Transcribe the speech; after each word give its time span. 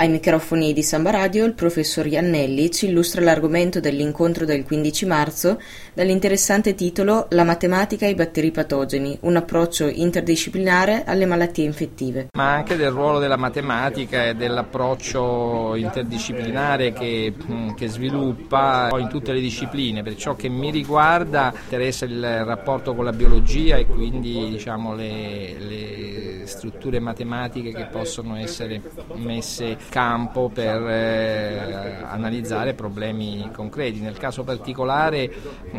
Ai 0.00 0.08
microfoni 0.08 0.72
di 0.72 0.82
Samba 0.82 1.10
Radio 1.10 1.44
il 1.44 1.52
professor 1.52 2.06
Iannelli 2.06 2.70
ci 2.70 2.86
illustra 2.86 3.20
l'argomento 3.20 3.80
dell'incontro 3.80 4.46
del 4.46 4.64
15 4.64 5.04
marzo 5.04 5.60
dall'interessante 5.92 6.74
titolo 6.74 7.26
La 7.32 7.44
matematica 7.44 8.06
e 8.06 8.08
i 8.08 8.14
batteri 8.14 8.50
patogeni, 8.50 9.18
un 9.20 9.36
approccio 9.36 9.88
interdisciplinare 9.88 11.04
alle 11.04 11.26
malattie 11.26 11.66
infettive. 11.66 12.28
Ma 12.32 12.54
anche 12.54 12.76
del 12.76 12.90
ruolo 12.90 13.18
della 13.18 13.36
matematica 13.36 14.28
e 14.28 14.34
dell'approccio 14.34 15.74
interdisciplinare 15.74 16.94
che, 16.94 17.34
mm, 17.36 17.74
che 17.74 17.88
sviluppa 17.88 18.88
in 18.98 19.08
tutte 19.10 19.34
le 19.34 19.40
discipline. 19.40 20.02
Per 20.02 20.16
ciò 20.16 20.34
che 20.34 20.48
mi 20.48 20.70
riguarda 20.70 21.52
interessa 21.62 22.06
il 22.06 22.44
rapporto 22.46 22.94
con 22.94 23.04
la 23.04 23.12
biologia 23.12 23.76
e 23.76 23.84
quindi 23.84 24.48
diciamo, 24.48 24.94
le, 24.94 25.56
le 25.58 26.46
strutture 26.46 27.00
matematiche 27.00 27.70
che 27.74 27.84
possono 27.84 28.36
essere 28.36 28.80
messe 29.16 29.76
campo 29.90 30.48
per 30.48 30.86
eh, 30.88 32.02
analizzare 32.04 32.72
problemi 32.72 33.50
concreti. 33.52 34.00
Nel 34.00 34.16
caso 34.16 34.44
particolare 34.44 35.30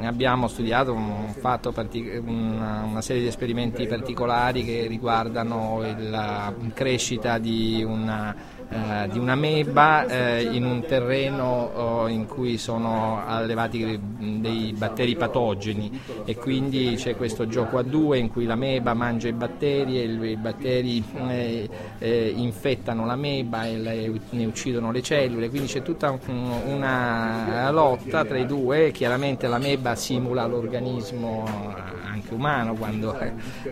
abbiamo 0.04 0.48
studiato 0.48 0.94
un 0.94 1.34
partic- 1.42 2.22
una, 2.24 2.84
una, 2.84 3.02
serie 3.02 3.24
di 3.24 3.28
esperimenti 3.28 3.88
particolari 3.88 4.64
che 4.64 4.86
riguardano 4.88 5.82
la 5.98 6.54
crescita 6.74 7.40
di 7.40 7.84
una 7.84 8.36
eh, 8.72 9.10
di 9.10 9.20
una 9.20 9.36
meba 9.36 10.06
eh, 10.06 10.44
in 10.44 10.64
un 10.64 10.82
terreno 10.86 11.72
oh, 11.74 12.08
in 12.08 12.26
cui 12.26 12.58
sono 12.58 13.22
allevati 13.26 14.00
dei 14.40 14.74
batteri 14.78 15.16
patogeni. 15.18 16.00
E 16.24 16.38
quindi 16.38 16.94
c'è 16.96 17.18
questo 17.18 17.48
gioco 17.48 17.78
a 17.78 17.84
due 17.84 18.18
in 18.18 18.30
cui 18.30 18.46
la 18.46 18.56
meba 18.56 18.94
mangia 18.94 19.28
i 19.28 19.34
batteri 19.34 20.00
e 20.00 20.04
i 20.06 20.38
batteri 20.38 21.04
eh, 21.28 21.70
eh, 22.00 22.34
infettano 22.34 23.06
la 23.06 23.18
meba 23.18 23.66
e 23.66 23.78
le, 23.78 24.20
ne 24.30 24.46
uccidono 24.46 24.92
le 24.92 25.02
cellule, 25.02 25.50
quindi 25.50 25.68
c'è 25.68 25.82
tutta 25.82 26.18
una 26.66 27.70
lotta 27.72 28.24
tra 28.24 28.38
i 28.38 28.46
due, 28.46 28.91
chiaramente 28.91 29.48
la 29.48 29.58
meba 29.58 29.96
simula 29.96 30.46
l'organismo 30.46 31.44
anche 32.22 32.34
umano 32.34 32.76
quando 32.76 33.18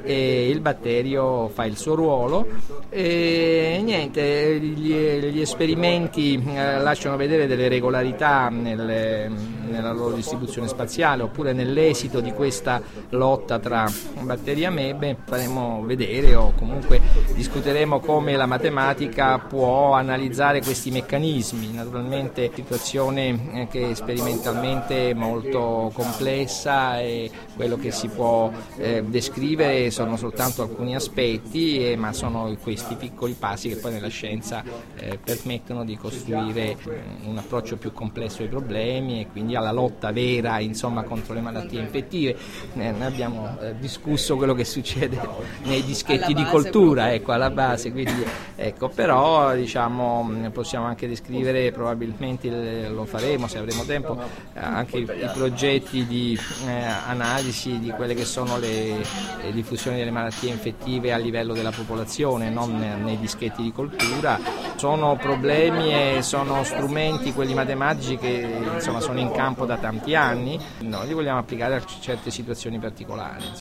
e 0.03 0.50
il 0.50 0.59
batterio 0.59 1.47
fa 1.50 1.66
il 1.66 1.78
suo 1.78 1.95
ruolo. 1.95 2.47
E 2.89 3.80
niente, 3.84 4.59
gli, 4.59 4.88
gli 4.91 5.41
esperimenti 5.41 6.41
eh, 6.45 6.79
lasciano 6.79 7.15
vedere 7.15 7.47
delle 7.47 7.67
regolarità 7.67 8.49
nelle, 8.49 9.29
nella 9.69 9.91
loro 9.91 10.15
distribuzione 10.15 10.67
spaziale 10.67 11.23
oppure 11.23 11.53
nell'esito 11.53 12.19
di 12.19 12.31
questa 12.33 12.81
lotta 13.09 13.59
tra 13.59 13.89
batteri 14.21 14.61
e 14.61 14.65
amebe 14.65 15.17
faremo 15.25 15.83
vedere 15.85 16.35
o 16.35 16.53
comunque 16.57 17.01
discuteremo 17.33 17.99
come 17.99 18.35
la 18.35 18.45
matematica 18.45 19.37
può 19.39 19.93
analizzare 19.93 20.61
questi 20.61 20.91
meccanismi, 20.91 21.73
naturalmente 21.73 22.51
situazione 22.53 23.61
eh, 23.61 23.67
che 23.67 23.91
è 23.91 23.93
sperimentalmente 23.93 25.13
molto 25.13 25.91
complessa 25.93 26.99
e 26.99 27.29
quello 27.55 27.77
che 27.77 27.91
si 27.91 28.07
può 28.07 28.51
eh, 28.77 29.03
descrivere 29.05 29.91
sono 29.91 30.17
soltanto 30.17 30.61
alcuni 30.61 30.95
aspetti, 30.95 31.91
eh, 31.91 31.95
ma 31.95 32.13
sono 32.13 32.55
questi 32.61 32.95
piccoli 32.95 33.33
passi 33.33 33.69
che 33.69 33.75
poi 33.75 33.93
nella 33.93 34.07
scienza 34.07 34.63
eh, 34.95 35.17
permettono 35.23 35.83
di 35.83 35.97
costruire 35.97 36.77
un 37.23 37.38
approccio 37.38 37.77
più 37.77 37.91
complesso 37.91 38.41
ai 38.41 38.47
problemi 38.47 39.22
e 39.22 39.27
quindi 39.31 39.55
alla 39.55 39.72
lotta 39.72 40.11
vera 40.11 40.59
insomma, 40.59 41.03
contro 41.03 41.33
le 41.33 41.41
malattie 41.41 41.80
infettive. 41.80 42.35
Eh, 42.75 42.91
noi 42.91 43.03
abbiamo 43.03 43.57
discusso 43.80 44.35
quello 44.35 44.53
che 44.53 44.66
succede 44.66 45.19
nei 45.63 45.83
dischetti 45.83 46.33
di 46.33 46.44
coltura, 46.45 47.13
ecco, 47.13 47.31
alla 47.31 47.50
base, 47.50 47.91
quindi, 47.91 48.23
ecco, 48.55 48.89
però 48.89 49.55
diciamo, 49.55 50.50
possiamo 50.52 50.85
anche 50.85 51.07
descrivere, 51.07 51.72
probabilmente 51.72 52.88
lo 52.89 53.05
faremo 53.05 53.47
se 53.47 53.57
avremo 53.57 53.83
tempo, 53.83 54.17
anche 54.53 54.97
i, 54.97 55.03
i 55.03 55.30
progetti 55.33 56.05
di 56.05 56.39
eh, 56.66 56.72
analisi 56.72 57.80
di 57.80 57.89
quelle 57.91 58.13
che 58.13 58.25
sono 58.25 58.57
le, 58.57 58.97
le, 59.41 59.51
diffusioni 59.51 59.97
delle 59.97 60.11
malattie 60.11 60.50
infettive 60.50 61.13
a 61.13 61.17
livello 61.17 61.53
della 61.53 61.72
popolazione, 61.72 62.50
non 62.50 62.78
nei 62.78 63.17
dischetti 63.17 63.61
di 63.61 63.72
coltura. 63.72 64.40
Sono 64.79 65.17
problemi 65.17 65.91
e 65.94 66.22
sono 66.22 66.63
strumenti, 66.63 67.34
quelli 67.34 67.53
matematici, 67.53 68.16
che 68.16 68.50
insomma, 68.75 69.01
sono 69.01 69.19
in 69.19 69.29
campo 69.29 69.66
da 69.66 69.75
tanti 69.75 70.16
anni, 70.16 70.57
noi 70.84 71.06
li 71.06 71.13
vogliamo 71.13 71.40
applicare 71.40 71.75
a 71.75 71.84
certe 71.84 72.31
situazioni 72.31 72.79
particolari. 72.79 73.44